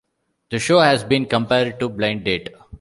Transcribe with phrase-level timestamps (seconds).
[0.49, 2.49] The show has been compared to "Blind Date".